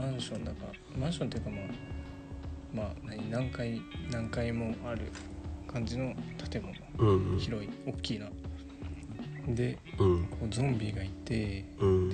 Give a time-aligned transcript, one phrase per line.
[0.00, 0.56] マンションだか
[0.98, 1.60] マンションっていうかまあ
[2.74, 3.80] まあ何何階
[4.12, 5.10] 何階もある
[5.66, 6.14] 感じの
[6.50, 6.74] 建物。
[6.98, 8.26] うん広い大きいな。
[9.48, 10.24] でうん。
[10.26, 12.08] こうゾンビがいてうん。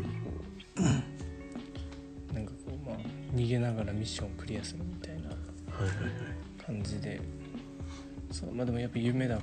[2.32, 2.98] なんかこうまあ
[3.34, 6.64] 逃げながらミッションをクリアするみたいなはいはいはい。
[6.66, 7.20] 感じで。
[8.30, 9.40] そうまあでもやっぱ夢だ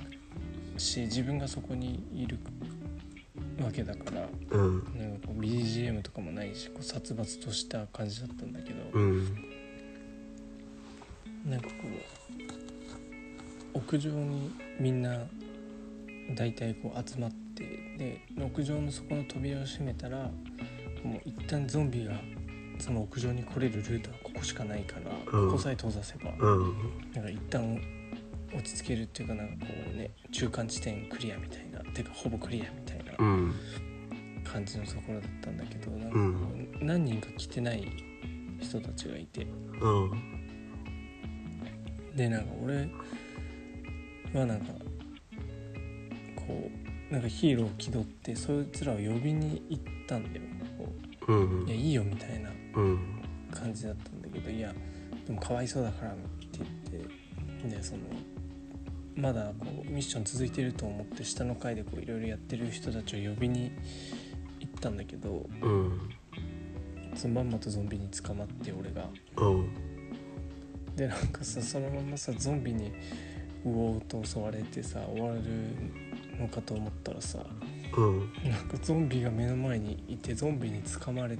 [0.78, 2.38] し自分がそこにいる
[3.64, 4.84] わけだからうん
[5.42, 9.47] BGM とかもないしこう殺伐とした感じだったんだけど、うん
[11.45, 11.73] なんかこ
[13.73, 15.25] う屋上にみんな
[16.36, 17.64] 大体こう集まって
[17.97, 20.30] で屋上のそこの扉を閉めたら
[21.03, 22.14] もう一旦ゾンビが
[22.80, 25.47] その屋上に来れるルートはここしかないから、うん。
[25.50, 26.75] ここさえ閉ざせば、うん。
[27.14, 27.80] なんか一旦
[28.53, 33.56] 落ち着けるっていうかなんかこうね中間地点クリアみたいなてかほぼクリアみたいなうん
[34.52, 36.78] 感じのところだったんだけどなんかうん。
[36.82, 37.88] 何人か来てない
[38.60, 39.46] 人たちがいて。
[39.82, 40.12] うん。
[42.16, 42.90] でなんか俺
[44.34, 44.66] はなんか
[46.36, 46.70] こ
[47.10, 50.46] うなんかヒーローを気取ってそいつらを呼びに行ったんだよ。
[50.78, 50.92] こ
[51.28, 53.00] うんういやいいよみたいなうん。
[53.52, 54.74] 感じだったんだけどいや
[55.28, 56.59] でもかわいそうだからって
[56.90, 58.00] 言ってでその
[59.18, 63.72] まだこうミッション続いてると思って下の階でこういろいろやってる人たちを呼びに行
[64.81, 66.09] ったんだけどうん。
[67.14, 69.08] そのまんまとゾンビに捕まって俺が。
[69.38, 69.69] うん。
[70.96, 72.92] でなんかさそのままさゾンビに
[73.64, 75.42] うおーっと襲われてさ終わる
[76.40, 77.40] のかと思ったらさ
[77.96, 78.19] うん。
[78.50, 81.38] なんかゾンビが目の前にいてゾンビに掴まれ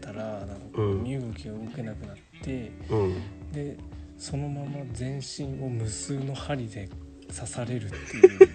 [0.00, 3.52] たらなんか身動きが動けなくなって、うん。
[3.52, 3.76] で
[4.16, 6.88] そのまま全身を無数の針で
[7.34, 8.48] 刺されるっていう。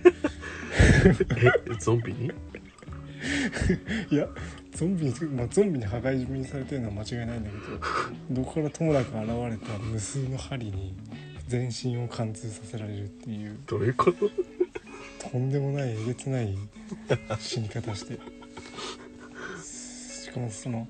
[1.75, 2.31] えゾンビに？
[4.11, 4.27] いや
[4.73, 7.57] ゾンビに、まあ、ゾンビに羽交い締めにされてるのは間違いないんだけ
[8.33, 10.93] どどこからともなく現れた無数の針に
[11.47, 14.29] 全身を貫通させられるっていうどういうこと？
[15.31, 16.57] とんでもないえげつない
[17.39, 18.19] 死に方して。
[19.61, 20.87] しかもその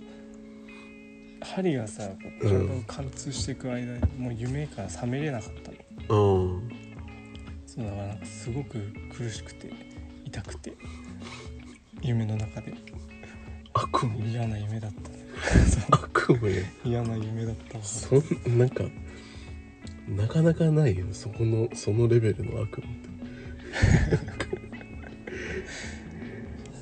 [1.41, 2.07] 針がさ
[2.40, 5.72] 体を貫通していく間にもう夢から覚めれなかった
[6.13, 6.44] の。
[6.44, 6.69] うん。
[7.66, 8.79] そうだからなんかすごく
[9.17, 9.73] 苦しくて
[10.25, 10.73] 痛くて
[12.01, 12.73] 夢の中で。
[13.73, 14.29] 悪夢？
[14.31, 15.95] 嫌な夢だった。
[15.95, 16.56] 悪夢？
[16.56, 17.84] や嫌な夢だったわ。
[17.84, 18.84] そんなんか
[20.07, 23.09] なかなかないよそこのそのレベルの悪夢って。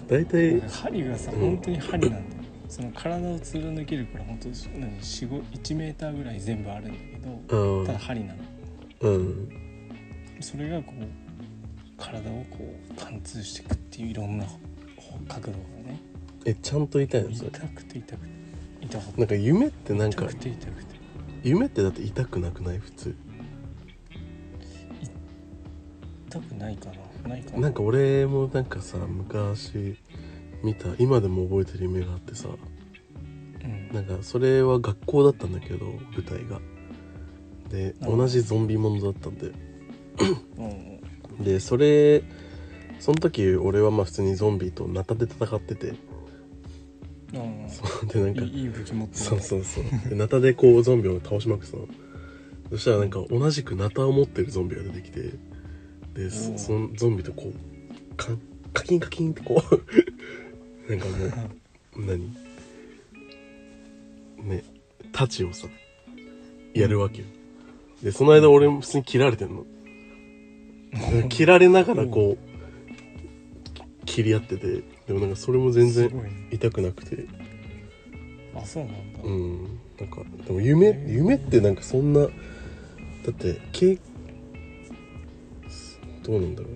[0.08, 2.36] 大体針がさうん本当に針なんだ。
[2.36, 6.94] よその体を貫けるから本当に何4 1メーターぐらい全部あるんだ
[7.48, 7.86] けどうん。
[7.86, 8.40] ただ針なの。
[9.02, 9.50] うん。
[10.40, 11.06] それがこう
[11.98, 12.58] 体をこ
[12.92, 14.46] う貫通していくっていういろんな
[15.28, 15.58] 角度が
[15.92, 16.02] ね。
[16.46, 17.36] えちゃんと痛いの？
[17.36, 17.50] それ。
[17.50, 18.30] 痛くて痛くて。
[18.82, 19.18] 痛かった。
[19.18, 21.00] なんか夢ってなんか痛くて痛くて。
[21.44, 22.80] 夢ってだって痛くなくない？
[22.80, 23.16] 普通。
[26.30, 26.90] 痛くないか
[27.24, 27.30] な。
[27.30, 27.60] ないかな。
[27.62, 29.98] なんか俺もなんかさ昔
[30.64, 32.50] 見た今でも覚えてる夢があってさ。
[33.64, 33.90] うん。
[33.94, 36.60] なんかそれは学校だったんだけど舞台が。
[37.70, 39.52] でうん同じゾンビものだったんで。
[40.58, 41.44] うん。
[41.44, 42.24] でそれ
[43.00, 45.94] その時俺はまあ普通にゾンビとナタで戦ってて。
[47.32, 47.38] そ
[48.04, 49.20] うでなんかいい武器持ってる。
[49.20, 50.10] そうそうそう。
[50.10, 51.88] でナタでこうゾンビを倒しまくってたの。
[52.72, 55.34] そしたらなんか同じくナタを持ってるゾンビが出てきて。
[56.16, 58.42] でおそそのゾンビとこうカン
[58.74, 59.64] カキンカキンってこ
[60.88, 60.90] う。
[60.90, 61.14] なんかも
[61.98, 62.36] う何？
[64.44, 64.64] ね
[65.12, 65.68] 太刀をさ
[66.74, 67.26] やるわけよ。
[68.04, 69.66] でその間俺も普通に切られてんの。
[71.30, 72.49] 切られながらこう
[74.10, 76.32] 切り合っててでもなんかそれも全然すごいね。
[76.52, 77.26] 痛くなくて。
[78.56, 79.80] あそうなんだ、うん。
[80.00, 82.28] なんかでも夢夢ってなんかそんなだ
[83.30, 84.00] ってけ
[86.24, 86.72] どうなんだろう。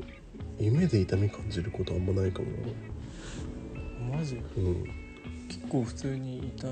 [0.60, 2.46] 夢で痛み感じることあんまないかも
[4.12, 4.18] な。
[4.18, 4.36] マジ？
[4.36, 4.84] うん。
[5.48, 6.68] 結構普通に痛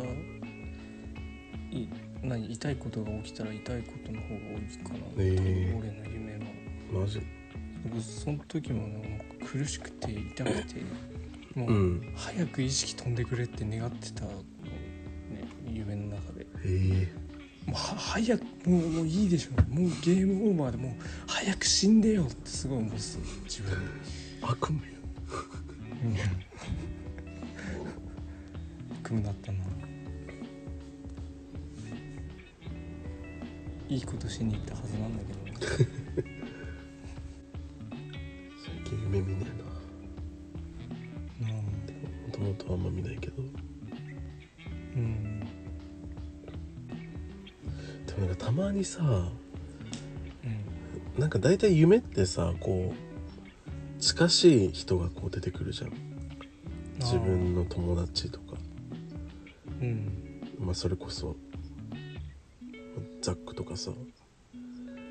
[1.72, 1.88] い
[2.24, 5.74] 何痛いことが起きたら痛いことの方が多いかな、え。
[5.74, 6.40] ー俺の夢は。
[7.02, 7.22] マジ
[7.84, 8.88] 僕その時も
[9.46, 10.76] 苦しくて痛くて
[11.56, 12.14] もううん。
[12.16, 14.44] 早く意識飛んでくれって願ってたのね
[15.68, 16.46] 夢の中で。
[16.66, 17.08] え。
[17.66, 20.92] もうは早くもうもういいでしょもうゲームオーバーでもう
[21.28, 23.02] 早く死んでよってすごい思ってた
[23.44, 23.86] 自分に。
[24.42, 24.82] ー、悪夢
[26.18, 26.26] や
[29.04, 29.60] 悪夢だったな。
[33.90, 35.92] いいことしに行ったはずなんだけど
[39.12, 39.46] 夢見ね
[41.42, 41.52] えな。
[41.52, 43.44] もともとあんま見ないけど。
[44.96, 45.40] うん
[48.08, 49.32] でもなんかたまにさうん。
[51.20, 55.92] なんか大体夢ってさこう近しい人がこう出てくるじゃん。
[57.00, 58.56] 自分の友達とか。
[59.82, 60.42] うん。
[60.58, 61.36] まあそれこそ
[63.22, 63.92] ザックとかさ。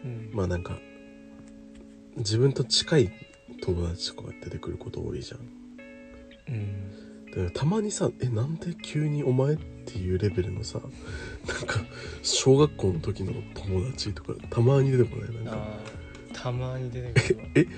[0.05, 0.31] うん。
[0.33, 0.79] まあなんか
[2.17, 3.30] 自分と近い
[3.63, 5.41] 友達とかが出てくること多いじゃん。
[6.55, 6.91] うん。
[7.31, 11.81] だからたまにさ「えなんで急にお前?」っていうレベルのさなんか
[12.23, 15.35] 小学校の時の友達とかたまに出てこない？
[15.35, 15.53] なんか。
[15.55, 17.45] あーたまに出てくるわ。
[17.55, 17.71] えだ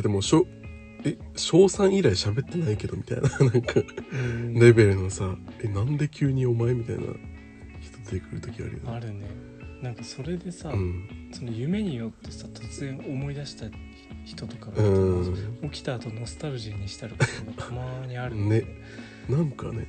[0.00, 0.46] ってもう小
[1.04, 3.80] え小3以来喋ってないけどみたいな なんか
[4.12, 4.54] うん。
[4.54, 7.02] レベルのさ「えなんで急にお前?」みたいな
[7.80, 8.80] 人出てくる時あるよね。
[8.86, 9.26] あるね。
[9.82, 11.08] なんかそれでさ、うん。
[11.32, 13.66] その夢によってさ突然思い出した
[14.28, 14.82] 人とかが
[15.70, 17.24] 起きた後ノスタルジーに浸るこ
[17.56, 18.34] とがたまにある。
[18.34, 18.60] んね。
[18.60, 19.88] で、なんかね。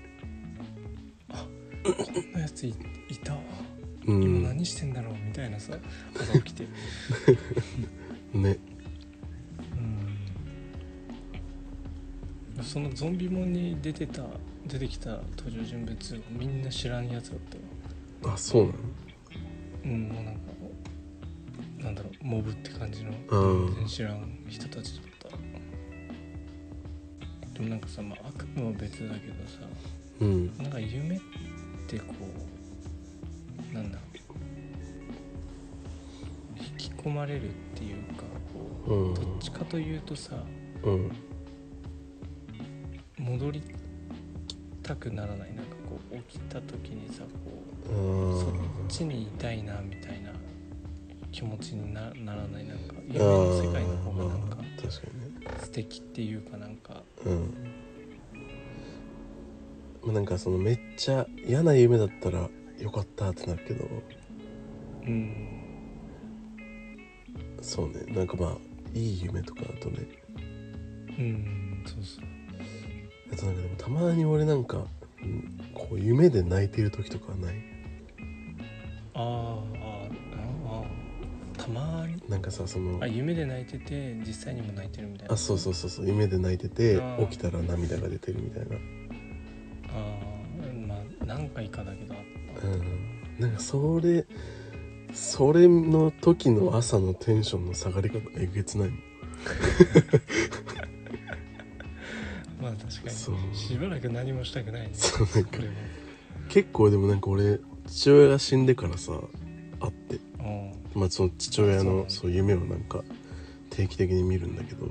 [1.83, 2.69] こんなやつい
[3.09, 3.41] いたわ。
[4.05, 4.23] うん。
[4.23, 5.73] 今何してんだろうみたいなさ
[6.15, 6.67] 朝起きて。
[8.33, 8.57] ね。
[12.57, 12.63] うん。
[12.63, 14.25] そのゾンビモンに出てた
[14.65, 17.39] 出てきた登場人物はみんな知らんやつだっ
[18.21, 18.35] たわ。
[18.35, 18.77] あそうなの？
[19.85, 20.39] うんもうなんか
[21.83, 23.65] なんだろうモブって感じのうん。
[23.67, 25.37] 全然知らん人たちだった。
[27.53, 29.59] でもなんかさ、まあ、悪夢は別だけどさ
[30.21, 30.57] うん。
[30.57, 31.19] なんか夢っ
[31.87, 32.05] てこ
[33.71, 34.17] うなんだろう
[36.61, 38.23] 引き込まれるっていうか
[38.85, 39.11] こうん。
[39.13, 40.43] うどっちかというとさ
[40.83, 41.11] うん。
[43.17, 43.61] 戻り
[44.81, 45.53] たくならない。
[45.53, 47.29] なんかこう起きた時にさこ
[47.87, 50.31] あうそっーちにいたいなみたいな
[51.31, 57.03] 気持ちになならないなんかあ夢の世界の方がなんかまあ確かにね素敵っていうかなんか。
[57.25, 57.53] うん。
[60.03, 62.49] まあなんかそのめっちゃ嫌な夢だったら
[62.79, 63.85] よかったってなるけど。
[65.03, 65.33] うん。
[67.61, 68.03] そうね。
[68.13, 68.57] なんかまあ
[68.93, 70.07] いい夢とかだとね。
[71.17, 72.25] うんそうそう。
[73.31, 74.85] あとなんかでもたまに俺なんか
[75.21, 77.55] うんこう夢で泣いてる時とかはない？
[79.13, 79.88] あーあ
[81.73, 82.21] まに。
[82.27, 85.33] なんかさそのあ夢で泣いてて実際にも泣いてるみたいな。
[85.33, 87.29] あそうそうそうそう夢で泣いててあー。
[87.29, 88.75] 起きたら涙が出てるみたいな。
[89.93, 92.15] あーまあ何回かだけど
[92.63, 92.83] うん。
[93.39, 94.25] なんかそれ
[95.13, 98.89] それの時の朝のテンションの下がり方えげつない。
[98.89, 98.99] も ん
[102.61, 103.35] まあ確かそう。
[103.35, 105.73] にしばらく何もしたくないねそうなんかこれは
[106.49, 109.13] 結構でもなんか俺父親が死んでからさ
[109.79, 110.15] 会って。
[110.15, 110.28] うん
[110.99, 113.03] まあその父親のそう夢をなんか
[113.69, 114.85] 定期的に見るんだけど。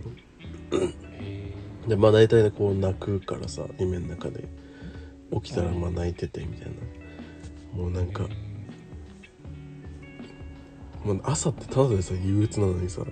[1.20, 1.54] へ
[1.86, 4.44] でまあ大体ねこう泣くからさ夢の中で
[5.32, 6.74] 起きたらまあ泣いててみたいな。
[7.74, 8.24] もうなんか
[11.04, 13.02] えもう朝ってただでさ憂鬱なのにさ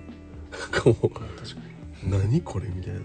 [2.03, 2.99] 何これみたいな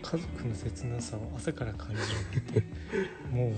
[0.00, 1.96] 家族の切なさを朝から感じ
[2.56, 2.64] るって
[3.30, 3.54] もう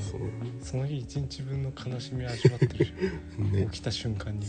[0.62, 2.86] その日一日分の悲しみを味わってる
[3.52, 3.68] ね。
[3.70, 4.46] 起きた瞬間に。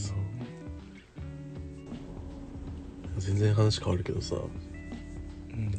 [3.18, 4.36] 全然話変わるけどさ。
[4.36, 5.72] うん。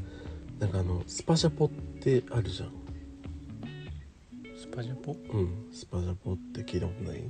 [0.61, 2.73] なんかあのスパジャポってあるじゃん。
[4.57, 5.17] スパジャポ？
[5.33, 5.69] うん。
[5.73, 7.23] スパジャポって聞いたことない？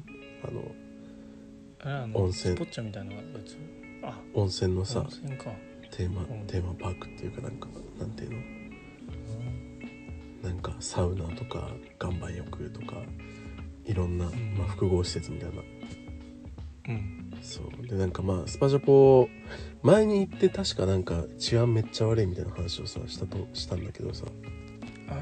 [0.44, 2.56] あのあの温泉。
[2.56, 3.56] スポッチャみたいなやつ？
[4.04, 4.20] あ。
[4.34, 5.50] 温泉のさ温泉か。
[5.90, 6.46] テーマうん。
[6.46, 8.61] テーマパークっていうかなんかなんていうの？
[10.42, 11.70] なんかサウナとか
[12.00, 12.96] 岩盤浴とか
[13.84, 14.28] いろんな、ん。
[14.56, 15.62] まあ、複合施設みたいな。
[16.88, 17.30] うん。
[17.42, 17.86] そう。
[17.86, 19.28] でなんかまあスパジャポ
[19.82, 24.24] 前に行って確かなんか治安めっちゃ悪いみたいな話をさしたとしたんだけどさ。
[25.08, 25.14] ああ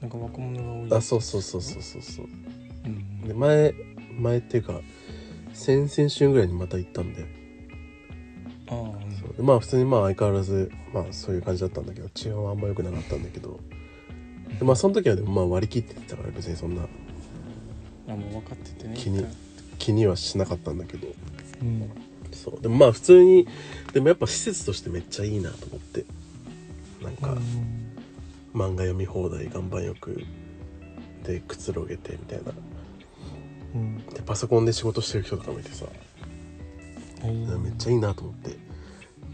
[0.00, 0.98] なんか若者が多い。
[0.98, 2.26] あそうそうそうそうそうそう。
[2.84, 3.20] うん。
[3.22, 3.74] で前
[4.18, 4.80] 前っていうか
[5.52, 7.45] 先々週ぐらいにまた行ったんだよあ
[8.68, 8.94] そ
[9.32, 9.36] う。
[9.36, 13.60] でまあ普通にまあ相変わらずまあそういう感じだったんだけど治安はあんま良くなかったんだけど。
[14.58, 16.82] でまあその時はでもまあ割り切ってたから別にそんな。
[16.82, 16.86] あ
[18.08, 18.94] あもう分かっててね。
[18.96, 19.26] 気に
[19.78, 21.08] 気にはしなかったんだけど。
[21.62, 21.90] うん。
[22.32, 22.60] そう。
[22.60, 23.46] でもまあ普通に
[23.92, 26.04] でもやっぱ施設としてめっちゃいいなと思って。
[27.02, 27.36] なんか
[28.54, 30.24] 漫画読み放題岩盤浴
[31.24, 32.52] でくつろげてみたいな。
[33.74, 33.98] うん。
[34.06, 35.84] でパソコンで仕事してる人とかもいてさ。
[35.84, 36.05] うん
[37.22, 38.56] めっちゃいいなと思って。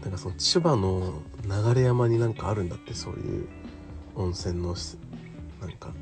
[0.01, 1.21] なんかその千葉の
[1.75, 3.47] 流山になんかあるんだってそういう
[4.15, 4.97] 温泉のし
[5.61, 5.93] なんか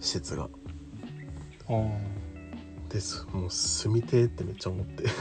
[0.00, 0.48] 施設が。
[2.90, 3.26] です。
[3.32, 5.04] もう住みてえってめっちゃ思って。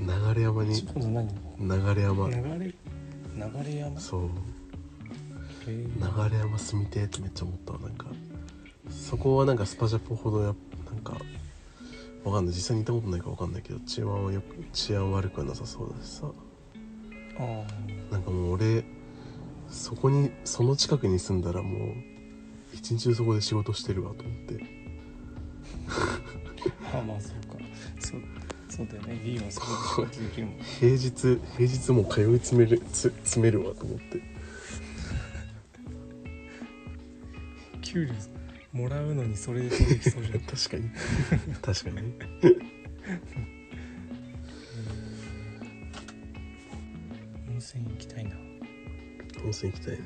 [0.00, 0.74] 流山に。
[0.74, 0.84] 流
[2.02, 2.28] 山。
[2.28, 4.00] 流山？
[4.00, 4.28] そう。
[5.66, 5.76] 流
[6.36, 8.06] 山住みてえってめっちゃ思ったわなんか。
[8.90, 10.54] そこはなんかスパジャポほどや
[10.90, 11.16] なんか
[12.24, 12.54] わかんない。
[12.54, 16.30] 実際に行ったことないかわかんないけど治安はよく治安悪くはなさそうだしさ。
[17.38, 18.84] あなんかもう俺
[19.70, 21.92] そこにその近くに住んだらもう
[22.74, 24.64] 一日中そこで仕事してるわと思って。
[26.92, 27.56] ああまあそうか。
[27.98, 28.20] そう
[28.68, 29.20] そうだよね。
[29.24, 31.10] B はそこで仕事できるもん 平日
[31.56, 34.20] 平日もう通い詰めるつ詰めるわと思って。
[37.82, 38.12] 給料
[38.72, 40.40] もらうのにそれで飛んできそうじゃん。
[40.46, 40.90] 確かに。
[41.60, 42.02] 確かにね。
[47.48, 48.36] 温泉行きたいな。
[49.42, 50.00] 温泉行きたいね。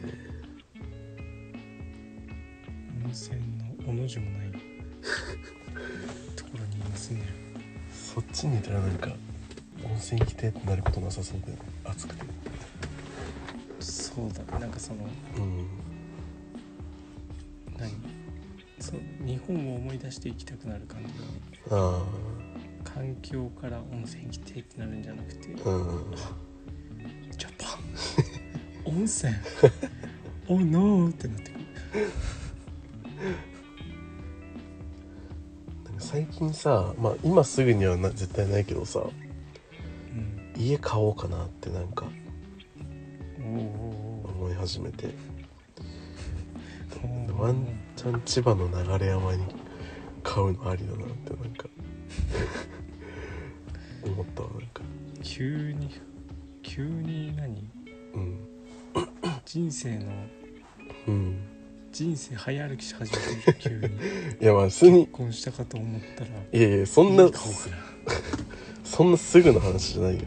[3.04, 4.50] 温泉のおの字もない。
[6.34, 7.32] ところに今住んでる
[7.92, 9.14] そっちにいたらなんか
[9.84, 12.24] 温泉行きてえってなることなさそうだよ暑くて。
[13.80, 14.40] そうだ。
[14.54, 15.06] ねなんかその
[15.36, 15.83] うん
[18.84, 21.08] そう日本を思い出して行きたくなる感じ。
[21.70, 22.04] あ
[22.84, 26.14] 環境から温泉来てってなるんじゃなくてあうん。
[27.30, 27.78] ジャパ
[28.92, 28.94] ン。
[28.94, 29.32] 温泉。
[30.48, 31.64] おノーってなってくる。
[35.86, 39.02] なんか最近さまあ今すぐにはな絶対ないけどさう
[40.14, 40.52] ん。
[40.60, 42.04] 家買おうかなってなんか
[43.38, 45.14] 思い始めて。
[47.38, 47.66] ワン
[48.04, 49.44] チャン千葉の流山に
[50.22, 51.66] 買うのありだなってなんか。
[54.04, 54.82] 思ったわなんか。
[55.22, 55.88] 急に
[56.62, 57.70] 急に何？
[58.12, 58.46] うん。
[59.46, 60.12] 人生の
[61.08, 61.38] うん。
[61.92, 63.86] 人生早歩きし始めてる 急に。
[64.42, 64.98] いやまあ普通に。
[65.06, 66.30] 結婚したかと思ったら。
[66.52, 67.30] いやいやそんな
[68.84, 70.20] そんなすぐの話じゃないよ。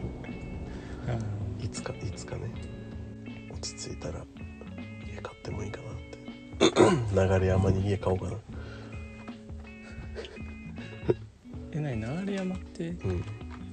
[1.06, 1.18] なあ
[1.64, 2.50] いつかいつかね。
[3.52, 4.26] 落ち着いたら
[5.14, 5.92] 家買ってもいいかな。
[5.92, 6.07] って
[7.40, 8.32] 流山に家買おうかな。
[8.32, 8.38] ー
[11.74, 12.90] えなに流山って？
[12.90, 13.24] うん。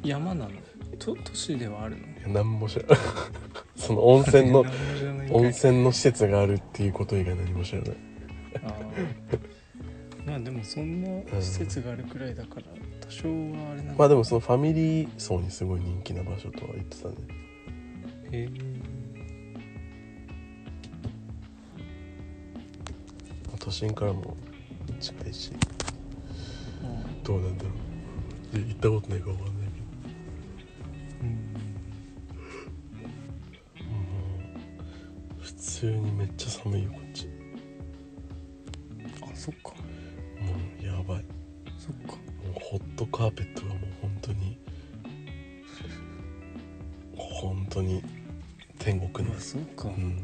[0.02, 0.50] 山なの？
[0.98, 2.02] と都市ではあるの？
[2.02, 2.98] いや 何も知らない
[3.76, 4.64] その温泉の
[5.30, 7.96] 温泉の施設があるっていうこと以外何も知らない。
[8.64, 10.30] あー。
[10.30, 11.08] まあでもそんな
[11.40, 12.62] 施設があるくらいだから
[13.06, 13.34] 多少は
[13.72, 17.14] あれなのまあでもそのファミリー層にすごい人気な場所とは言ってたね。
[18.32, 18.62] へえ都
[23.74, 24.36] 心からも
[25.00, 25.50] 近いし
[26.84, 27.70] あどうなんだろ
[28.54, 28.58] う。
[28.58, 31.38] 行ったことないから分かんないーうん。
[33.74, 33.96] けども
[35.40, 37.28] う普通にめっちゃ寒いよこっち。
[39.22, 39.70] あそっか。
[39.70, 39.76] も
[40.80, 41.24] うやばい。
[41.76, 42.12] そっか。
[42.12, 42.18] も
[42.50, 44.56] うホットカーペットがもう本当に
[47.16, 48.04] 本当に
[48.78, 49.34] 天国の。
[49.34, 50.22] あそっか、うん。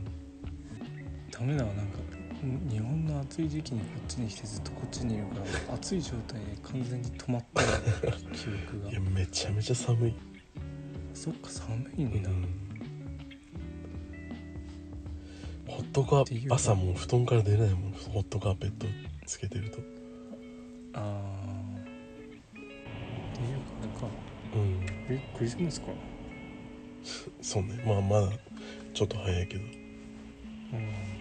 [1.33, 1.99] ダメだわなんか。
[1.99, 2.10] ん
[2.43, 7.69] 日本の暑い時期にこっちに来てずっとこっちにいるから暑い状態で完全に止まったよ
[8.33, 8.91] 記憶が。
[8.91, 10.15] いやめちゃめちゃ寒い。
[11.13, 12.15] そっか寒いうん。
[12.15, 12.31] んだ、
[15.67, 18.87] ホットカー朝もう布団から出れないもんホットカーペット
[19.27, 19.79] つけてると。
[20.95, 22.57] ああっ
[23.37, 24.07] ていうかあれか。
[24.55, 24.87] うん。
[25.15, 25.89] えクリスマスか。
[27.43, 27.83] そうね。
[27.87, 28.33] まあまだ
[28.95, 29.63] ちょっと早いけど。
[29.63, 31.20] うん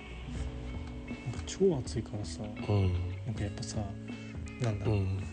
[1.60, 2.94] 超暑いからさうん。
[3.26, 3.78] なんかやっぱさ
[4.62, 5.24] なんだろう、うん。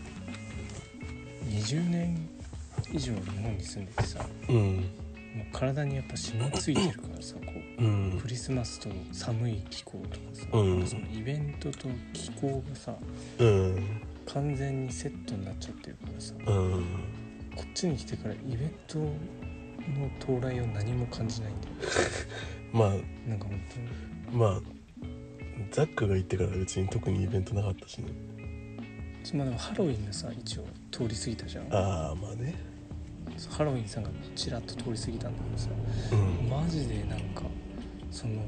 [1.49, 2.29] 20年
[2.91, 4.55] 以上日本に住んでてさうん。
[4.57, 8.19] もう体にやっぱ染みついてるからさこううん。
[8.21, 10.87] クリスマスと寒い気候とかさ、うん。
[10.87, 12.93] そのイベントと気候がさ
[13.39, 14.01] うん。
[14.25, 16.85] 完全にセットになっちゃってるからさ、うん。
[17.55, 19.07] こっちに来てからイベントの
[20.19, 21.73] 到来を何も感じないんだよ。
[22.73, 22.89] まあ。
[23.29, 24.76] なんか本まあ
[25.71, 28.11] ザックが行ってから別に特にイベントなかったしね。
[29.33, 31.65] まあでもハロウィンがさ一応通り過ぎたじゃん。
[31.73, 32.55] ああまあね。
[33.49, 35.69] ハロウィンさんがちらっと通り過ぎたんだけどさ
[36.13, 36.49] うん。
[36.49, 37.43] マジでなんか
[38.09, 38.41] その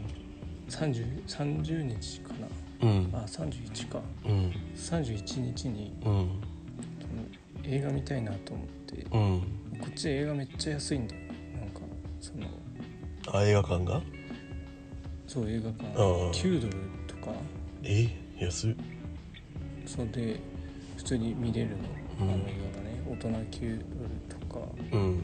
[0.69, 2.47] 30, 30日かな。
[2.87, 3.09] うん。
[3.13, 4.01] あ31か。
[4.25, 4.53] うん。
[4.75, 6.29] 31日にうん。
[7.63, 8.95] 映画見たいなと思って。
[9.11, 9.41] うん。
[9.79, 11.15] こっち映画めっちゃ安いんだ。
[11.15, 11.21] よ
[11.59, 11.81] なんか
[12.19, 12.47] その
[13.31, 14.01] あ映画館が？
[15.27, 15.85] そう映画館。
[15.89, 16.73] ああ9ドル
[17.19, 17.33] とか
[17.83, 18.09] え
[18.39, 18.75] 安っ
[19.85, 20.39] それで
[20.97, 21.75] 普通に見れるの、
[22.21, 22.33] うん。
[22.33, 24.59] あの映画がね大人9ドルとか。
[24.91, 25.23] うん。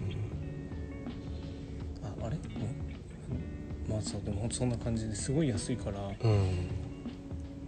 [2.03, 2.37] ああれ？
[2.37, 5.99] うんまあそうでもそんな感じですごい安いから。
[5.99, 6.69] うん。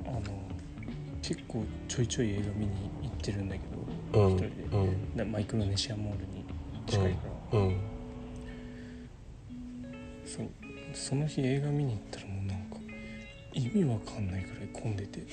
[0.06, 0.22] あの
[1.22, 2.72] 結構ちょいちょい映画見に
[3.04, 3.62] 行ってるんだけ
[4.14, 4.34] ど、うん。
[4.34, 5.18] 一人で、うん。
[5.18, 6.46] なマイクロネシアモールに
[6.88, 7.78] 近いから、うん。
[10.26, 10.48] そう。
[10.94, 12.28] その日映画見に行ったら
[13.58, 15.26] 意味わかんないくらい混んでて。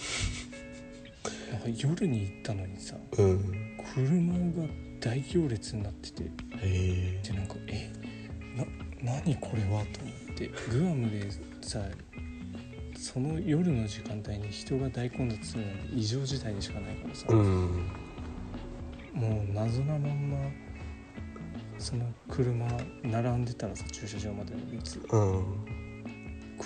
[1.52, 3.78] なんか夜に行ったのにさうん。
[3.94, 4.68] 車が
[5.00, 6.24] 大行列になってて。
[6.24, 7.92] でなんかえ
[8.56, 8.64] な
[9.02, 10.50] 何これはと思って。
[10.70, 11.80] グアムでさ
[12.96, 17.90] その夜の時間帯に人が大混雑するなんて異常事態でしかないからさ、うん。
[19.12, 20.38] もう謎なまんま
[21.78, 22.66] その車
[23.02, 24.98] 並んでたらさ駐車場までの列。
[25.10, 25.73] うん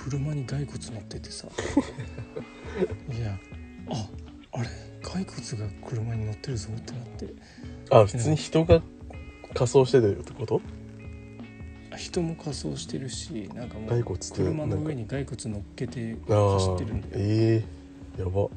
[0.04, 1.48] 車に骸骨乗っててさ。
[3.16, 3.38] いや
[3.90, 4.08] あ
[4.52, 4.68] あれ
[5.02, 5.26] 骸
[5.56, 7.34] 骨が車に乗ってるぞってなって。
[7.90, 8.82] あ普通に人が
[9.54, 10.60] 仮装してたよってこと？
[11.90, 17.12] あ人も仮装してるしなんかもう骸骨って車の上に骸骨乗っけて走ってるんだよ。
[17.16, 17.64] え
[18.18, 18.32] えやば。
[18.32, 18.50] そう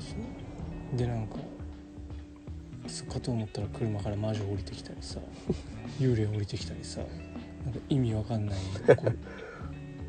[0.00, 0.14] そ
[0.94, 0.96] う。
[0.96, 1.36] でなんか
[2.86, 5.18] そうかと思ったら車から魔女降りてきたりさ
[5.98, 7.00] 幽霊降りてきたりさ
[7.64, 8.58] なんか意味わかんない
[8.96, 9.16] こう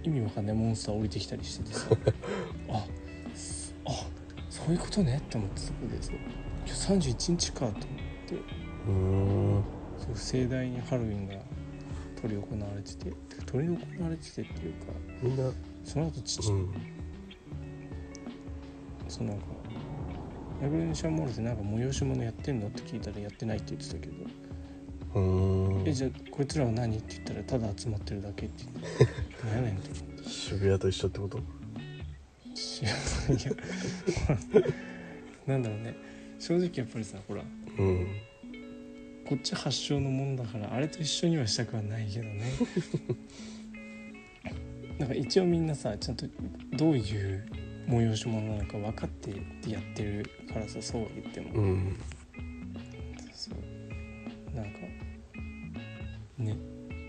[0.05, 1.87] 意味わかんないモンスター降りてきたりしててさ。
[2.69, 2.85] あ
[3.85, 3.91] あ
[4.49, 5.17] そういうことね？
[5.17, 6.15] って思ってそこでそう
[6.65, 8.35] 今日31日かと思って。
[8.35, 9.63] うーん。
[9.97, 11.35] そう盛大にハロウィンが
[12.21, 13.11] 執り行われてて。
[13.51, 15.51] 執り行われててっていうかみんな
[15.83, 16.73] その後父、うん。
[19.07, 19.45] そのなんか
[20.61, 22.67] マイクロネシアモールでなんか催し物やってんの？
[22.67, 24.13] って聞いたらやってないって言ってたけど、
[25.85, 28.65] えじゃあこいつらは何って言ったらただ集まってるだけって。
[29.45, 29.89] 何やねんって。
[30.29, 31.39] 渋谷と一緒ってこと？
[32.53, 32.97] 知らな
[33.39, 33.51] いいや
[35.47, 35.95] なんだろうね。
[36.39, 37.43] 正直やっぱりさほら
[37.77, 38.07] うん。
[39.27, 42.43] こっち発祥のもんだからあれと一緒にはしたくはないけどね。
[44.99, 46.25] なんか一応みんなさちゃんと
[46.73, 47.45] どういう
[47.87, 49.31] 催し物なのか分かって
[49.69, 51.97] やってるからさそうは言っても、うん。
[53.33, 54.55] そう。
[54.55, 54.71] なんか
[56.37, 56.57] ね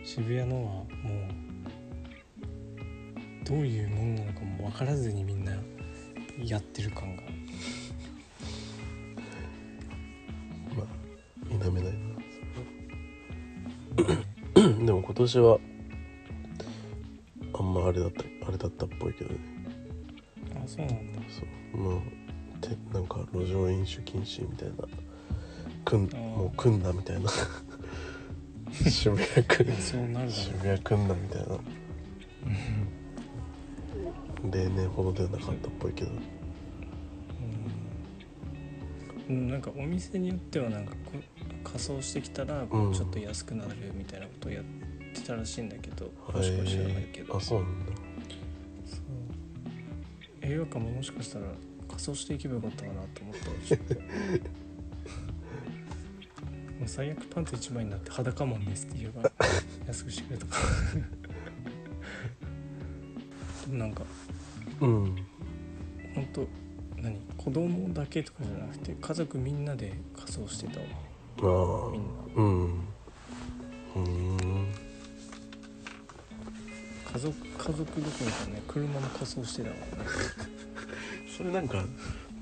[0.05, 1.47] 渋谷のはもう
[3.45, 5.53] どういうものなのかも分からずにみんな
[6.43, 7.23] やってる感が。
[10.77, 10.87] まあ
[11.49, 12.07] 否めないな。
[14.87, 15.59] でも今年は
[17.53, 19.41] あんまあれだったあれだったっぽいけどね。
[20.55, 21.21] あそうなんだ。
[21.29, 21.43] そ
[21.75, 21.79] う。
[21.79, 22.01] まあ
[22.61, 24.75] てなんか路上飲酒禁止みたいな。
[25.85, 27.31] くんもう組んだみたいな
[28.89, 31.59] 渋谷組んそうなる渋谷組んだみたいな。
[34.51, 36.11] 例年ほどではなかったっぽいけど。
[36.11, 36.15] う、
[39.31, 40.97] うん、なんかお店によってはなんかこ
[41.65, 42.93] 仮装してきたらうん。
[42.93, 44.65] ちょっと安くなるみたいなことをやっ
[45.15, 47.37] てたらしいんだけど、もしくは知らないけど。
[47.37, 47.93] あそうなんだ。
[48.87, 49.01] そう。
[50.43, 51.47] 映画館ももしかしたら
[51.89, 54.01] 仮装していけばよかったかなと思ったりして
[56.79, 59.31] もう最悪パンツ一枚になって裸もんですって言えば
[59.87, 60.59] 安くしてくれとか。
[63.67, 64.03] で もなんか。
[64.81, 65.17] うん。
[66.15, 66.47] ほんと
[66.97, 70.87] 何子供だけとかじゃなくて家族みんなで仮装してたわ。
[71.39, 71.91] ああ。
[71.93, 72.09] みんな。
[72.37, 72.65] うん。
[72.67, 74.87] うーん。
[77.17, 79.83] 家族家族どころかね車も仮装してたわ、ね、
[81.35, 81.83] それなんか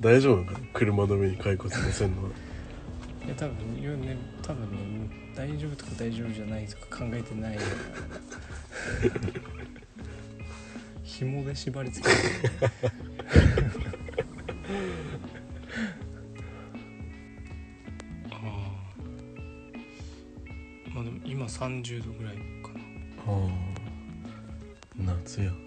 [0.00, 2.30] 大丈夫なのかな車の上に骸骨乗せんのは
[3.24, 4.16] いや多分言うね。
[4.42, 7.58] 多分ね大丈夫とか大丈夫じゃないとか考えてない。
[11.02, 12.20] 紐で縛り付けて。
[18.30, 18.40] ああ
[20.94, 22.80] まあでも今30度ぐらいかな。
[23.26, 23.50] ああ
[24.98, 25.63] 夏や。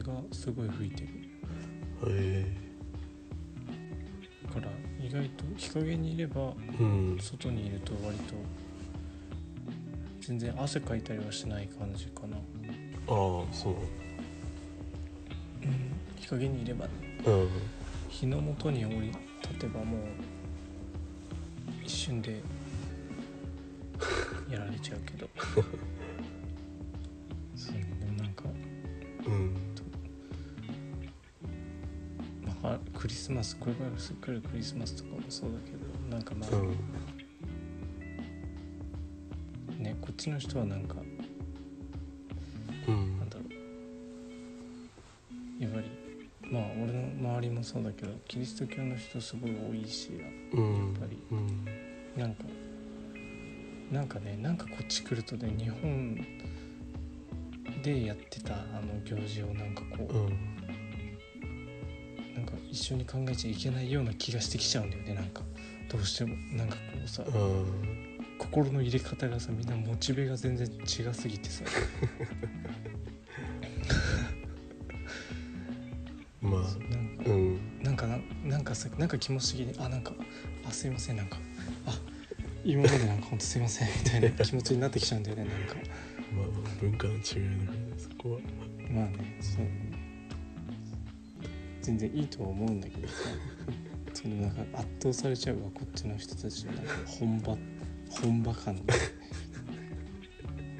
[0.00, 1.08] 風がすごい吹いてる。
[2.06, 2.46] へ
[4.52, 7.18] から意外と日陰にいればえうん。
[7.20, 8.34] 外にいると割と
[10.20, 12.44] 全然汗かいたりはしない感じかな、ああ
[13.52, 13.74] そう。
[16.16, 16.86] 日陰にいれば。
[16.86, 16.92] ね
[17.26, 17.48] うん。
[18.08, 20.00] 日の元に降り立てばもう
[21.84, 22.42] 一瞬で
[24.50, 25.28] やられちゃうけど
[33.08, 35.78] クリスマスこれから来るクリスマスとかもそうだけど
[36.14, 36.64] なんかまあ、う
[39.80, 39.82] ん。
[39.82, 40.96] ねこっちの人はなんか
[42.86, 43.18] うん。
[43.18, 43.44] なんだろ
[45.58, 45.62] う。
[45.62, 45.86] やっぱり
[46.52, 50.10] まあ俺の周りもそうだけどキリスト教の人すごい多いし
[50.52, 51.18] うんやっぱり。
[51.30, 51.64] うん。
[52.14, 52.44] なんか
[53.90, 56.14] なんかねなんかこっち来るとね日本
[57.82, 60.57] でやってたあの行事をなんかこう、うん
[62.70, 65.42] 一緒に考えちゃいけないような気がしてきちゃうんだよねなんか。
[65.90, 66.36] どうしても。
[66.52, 67.66] なんかこうさうん。
[68.38, 71.64] 心の入れ方がさみんなモチベが全然違すぎてさ。
[76.40, 77.58] まなんかあうん。
[77.82, 80.12] なんかななんかさなんか気持ち的にあなんか
[80.64, 81.38] あすいませんなんか
[81.86, 81.98] あ
[82.64, 85.74] 今までなんかほんとすいませんみたいな 気持ちになってきちゃうんだよねなんか。
[86.36, 86.46] まあ
[86.80, 88.40] 文化の違いだからねそこは。
[88.90, 89.87] まあねそう
[91.88, 93.14] 全然いいとは思うんだけどさ
[94.12, 97.56] そのなんか圧倒されちゃうわこっちの人たちのなんか本場
[98.10, 98.76] 本場感。
[98.84, 98.92] で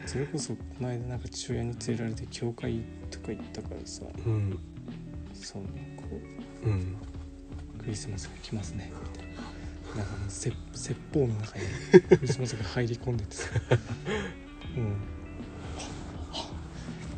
[0.07, 4.59] それこそこの間なんか父親に連れられて教会とか行ったからさうん。
[5.35, 6.05] そうねこ
[6.65, 6.73] うん。
[7.79, 9.39] うクリスマスが来ますねみたいな。
[9.97, 11.65] なんかもう説説法の中に
[12.19, 13.49] クリスマスが入り込んでてさ。
[14.77, 14.97] うん。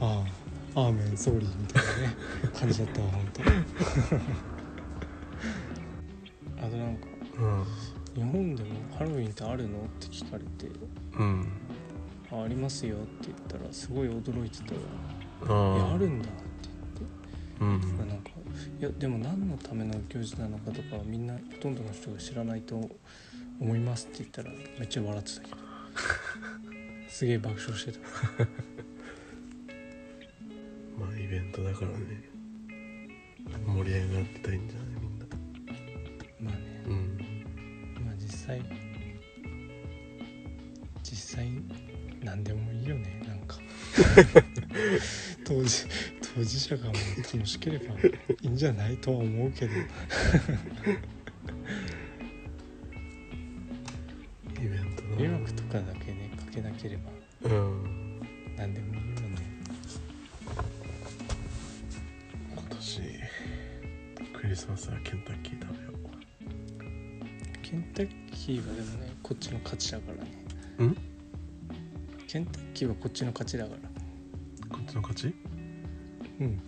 [0.03, 0.40] ああ
[0.75, 2.15] アーメンソーリーみたいなね
[2.59, 3.43] 感じだったわ本当。
[6.67, 7.07] あとなんか
[7.39, 7.65] うん
[8.15, 9.79] 日本でもハロウィンってあるの？
[9.79, 10.69] って聞かれて。
[11.19, 11.47] うん。
[12.33, 14.81] あありますよって言ったらすごい驚いてたわ。
[15.49, 16.39] ああいやあるんだって
[17.61, 17.99] うん言って。
[17.99, 18.31] なんか
[18.79, 22.89] いやでも何のための行事なのかとかはみんなほとんどの人が知らないと
[23.59, 25.57] 思いますって言ったらめっちゃ笑ってたけど。
[27.09, 27.99] すげえ爆笑してた
[31.61, 31.97] トだからね。
[33.67, 34.89] 盛り上がってたいんじゃない？
[35.01, 35.27] みんな。
[36.41, 36.85] まあね。
[36.87, 38.05] うん。
[38.05, 38.63] まあ実際
[41.03, 41.49] 実際
[42.23, 43.59] 何でもいいよねなんか。
[45.45, 45.85] 当時
[46.35, 46.95] 当事者がもう
[47.37, 49.73] 楽しければいいんじゃないとは思うけど。
[54.61, 57.11] イベントな迷惑とかだけねかけなければ
[64.33, 65.91] クリスマスはケンタッキー食べよ
[67.63, 70.31] ケンタッキーはでもねこっちの勝ちだからね。
[70.79, 70.97] うん？
[72.27, 73.77] ケンタッキーはこっちの勝ちだから。
[73.77, 73.81] う
[74.71, 75.35] こっちの勝ち？
[76.41, 76.61] うん。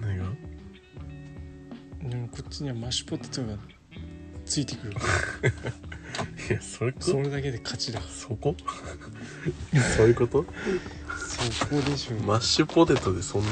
[0.00, 0.24] 何が？
[2.02, 3.54] でもこっちにはマッシュポテトが
[4.44, 4.94] ついてくる。
[4.94, 5.00] か
[5.42, 6.98] らいやそれこ？
[7.00, 8.00] それだけで勝ちだ。
[8.02, 8.54] そこ？
[9.96, 10.44] そういうこと？
[11.52, 13.48] そこでしょマッシュポテトでそんな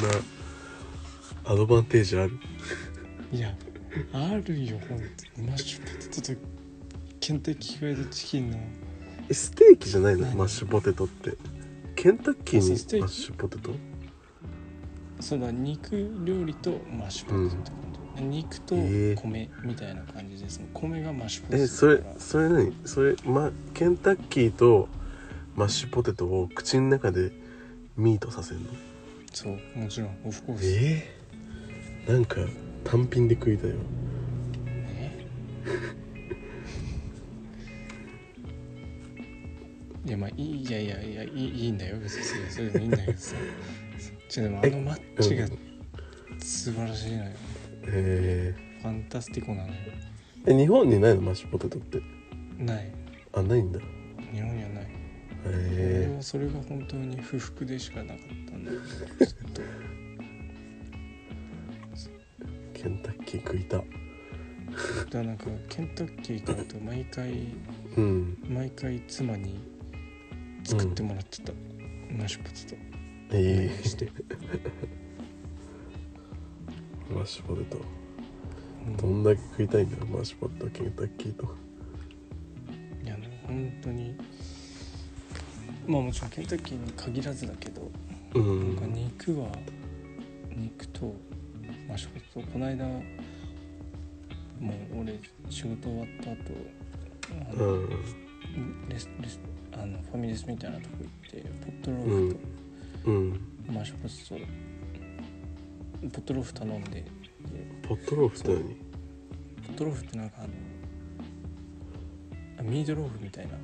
[1.51, 2.39] アドバンテージある？
[3.33, 3.55] いや
[4.13, 5.05] あるよほんと。
[5.39, 6.41] マッシュポテトと
[7.21, 8.59] ケンタッキーフライドチキンの。
[9.31, 10.27] えステーキじゃないの？
[10.27, 11.39] 何マッシュポテトって。
[11.97, 12.69] ケンタッキーに
[13.01, 13.71] マッシュポテト？
[15.21, 17.71] そうだ肉料理とマッシュポテトって
[18.21, 20.59] 感じ、肉とえー米みたいな感じです。
[20.59, 21.63] ね米がマッシュポテト。
[21.63, 22.75] えそれそれ何？
[22.85, 24.87] それ、ま、ケンタッキーと
[25.57, 27.33] マッシュポテトを口の中で
[27.97, 28.67] ミートさせるの？
[29.33, 30.19] そうもちろん。
[30.27, 31.18] オフコースえー、
[32.09, 32.37] なんか
[32.85, 33.77] 単品で食いたいわ。
[33.77, 33.83] ね
[40.07, 41.99] いやまあいいいやいやいやいいいいんだよ。
[41.99, 43.37] 別にそれそれでもいいんだけどさ。
[44.31, 45.59] ちょでもあのマッチがうん
[46.41, 47.31] 素晴らしいのよ。
[47.89, 49.75] えファンタスティコなのよ。
[50.47, 51.21] ー、え日本にないの？
[51.21, 52.01] マッシュポテトって。
[52.59, 52.91] ない。
[53.35, 53.81] あないんだ。
[54.33, 54.87] 日本にはない。
[55.45, 58.19] 俺えはそれが本当に不服でしかなかっ
[58.51, 59.61] たんだよずっと。
[59.63, 59.65] ー、
[62.81, 63.79] ケンタッキー食いた。
[63.79, 63.89] だか
[65.13, 67.33] らなんかケンタッキー買うと毎回
[67.97, 68.39] うん。
[68.49, 69.59] 毎回妻に
[70.63, 71.53] 作ってもらってた、
[72.17, 72.77] マッシュポテト。
[73.33, 74.11] えお願いして、ー、
[77.13, 77.81] マッシュポテト。
[78.87, 78.97] うん。
[78.97, 81.57] どんだけ食いたいんだよマッシュポテトケンタッキーと。
[83.03, 84.15] いやね本当に
[85.89, 87.91] まあもちろんケンタッキーに限らずだけど、
[88.35, 89.49] うなんかん肉は
[90.55, 91.15] 肉と
[91.89, 93.03] マッシュポテトこの間も
[94.93, 96.37] う俺仕事終わった後
[97.51, 97.89] あの、うん。
[98.89, 99.41] レスレス
[99.73, 102.29] あのファミレスみたいなとこ行ってポットローうん。
[102.31, 103.33] フうん。
[103.67, 104.47] とマッシュポテト
[106.11, 107.07] ポットローフ頼んでで
[107.89, 108.59] ポットローフって何？
[108.65, 110.49] ポットローフってなんかあの
[112.59, 113.55] あミートローフみたいな。
[113.55, 113.57] う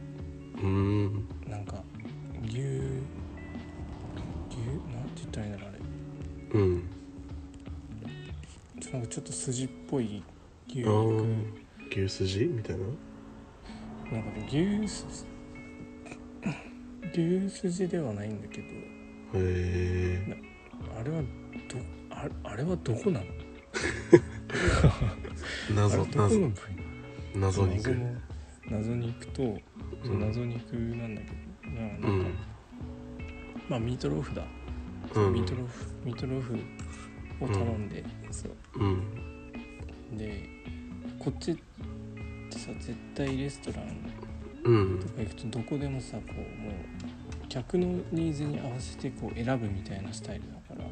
[0.64, 1.28] ーん。
[1.48, 1.82] なんか
[2.44, 2.80] 牛牛なん
[5.14, 6.60] て言ったらいいんだろうあれ。
[6.60, 6.82] うん
[8.94, 10.22] なんかちょっと筋っぽい
[10.68, 12.06] 牛あ肉ー。
[12.06, 12.84] 牛すじみたいな？
[14.12, 15.26] なんかね牛す
[17.12, 18.68] 牛すじではないんだけど。
[18.68, 18.70] へ
[19.34, 20.42] え
[20.96, 21.26] あれはど
[22.10, 23.26] ああれはどこなの？
[24.86, 25.16] あ
[25.74, 26.52] 謎れどこの
[27.34, 27.62] 謎。
[27.66, 27.96] 謎肉。
[28.70, 30.20] 謎肉と、そううん。
[30.20, 31.32] 謎肉なんだけ
[31.68, 31.70] ど。
[31.72, 32.34] ななんか、うん。
[33.68, 34.44] まあミートローフだ、
[35.16, 35.32] うん。
[35.32, 36.56] ミートローフミートローフ
[37.44, 40.16] を頼んで、そううん。
[40.16, 40.48] で
[41.18, 41.54] こっちっ
[42.50, 43.96] てさ絶対レストラン
[44.64, 45.00] うん。
[45.00, 50.84] とか行くとどこでもさこうもう客のニーズに合わせてこう選ぶみたいなスタイルだから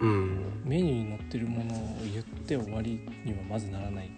[0.00, 0.62] うん。
[0.64, 4.10] メニューに載ってるものを言って終わりにはまずならない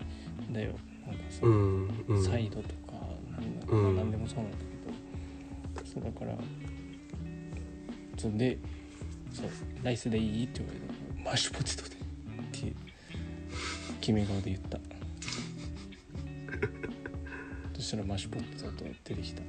[0.48, 0.72] んだよ。
[1.06, 2.04] なんかさ、うん。
[2.08, 2.24] うん。
[2.24, 2.92] サイドとか
[3.30, 3.82] なんだか、うん。
[3.82, 4.68] まあ何でもそうなんだけど。
[5.84, 6.36] そうだから
[8.18, 8.58] そうで
[9.32, 9.46] そう
[9.82, 11.88] ライスでいいって言われたからマッシュポテトで。
[11.90, 11.92] っ
[12.52, 12.72] て
[14.00, 14.78] 決め顔で言った。
[17.76, 19.42] そしたらマッシュポテトと出てきた。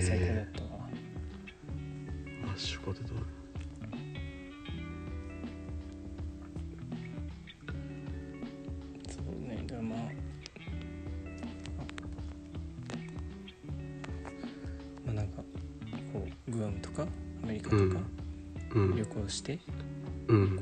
[0.00, 0.88] 最高だへったわ。
[2.26, 3.14] えマッシュポテト。
[9.08, 9.56] そうね。
[9.68, 9.98] だからまあ。
[15.06, 15.44] まあなんか
[16.12, 17.06] こうグアムとか
[17.44, 17.82] アメリカとか
[18.74, 18.96] うん。
[18.96, 19.60] 旅行して、
[20.28, 20.61] うん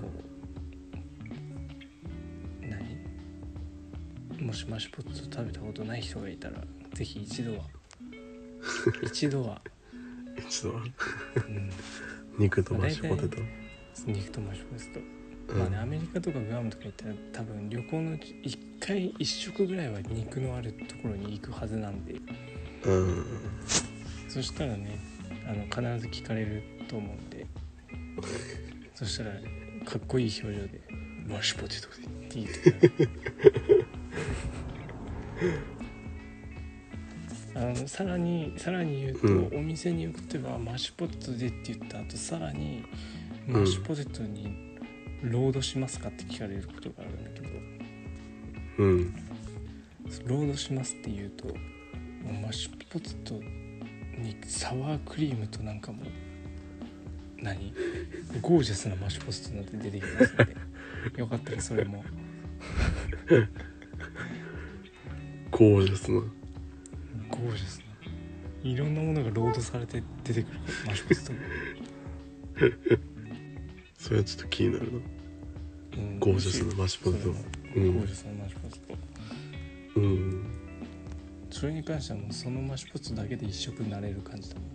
[4.81, 6.63] ッシュポテト食べたことない人がいたら
[6.95, 7.65] ぜひ一度は。
[9.03, 9.61] 一度は、
[10.49, 10.81] 一度は？
[10.81, 11.71] うん、
[12.39, 13.37] 肉とマッシュポテト？
[14.07, 22.15] 肉とマッシュポテト、うんまあねアメリカとかグアムとか行ったら多分旅行のうち一回一食ぐらいは肉のあるところに行くはずなんで。
[22.85, 23.25] うん。
[24.29, 24.99] そしたらね
[25.47, 27.47] あの必ず聞かれると思うんで。
[28.95, 29.39] そしたらか
[29.99, 30.81] っこいい表情で
[31.27, 33.11] 「マッシュポテトで」って言ってく
[33.79, 33.90] ら
[37.55, 39.59] あのさらにさらに言うと、うん。
[39.59, 42.87] お店によってはマッシュポテトでって言った後さらにん。
[43.47, 44.77] マッシュポテトに
[45.23, 47.49] ロードしますかって聞かれることがあるんだけど、
[48.79, 49.15] うん。
[50.27, 51.55] ロードしますって言うともう
[52.43, 56.07] マッシュポテトにサワークリームとなんかもう
[57.43, 57.73] 何？
[58.43, 60.57] ゴージャスなマッシュポテトなんて出てきますので。
[61.17, 62.05] よかったらそれも
[65.61, 66.21] ゴージャスな。
[66.21, 67.83] ゴージャス
[68.65, 68.71] な。
[68.71, 70.59] いろんなものがロードされて出てくる。
[70.87, 71.33] マッシュポテト、
[73.99, 74.99] それはちょっと気になるな。
[75.99, 76.19] うん。
[76.19, 77.25] ゴージャスなマッシュポテト。
[77.25, 77.35] そう
[77.77, 77.95] うん。
[77.95, 78.79] ゴージャスなマッシュポテ
[79.95, 80.01] ト。
[80.01, 80.47] うん。
[81.51, 84.65] それに関してはもうそのマッシュポテトだけで一食になれる感じだもん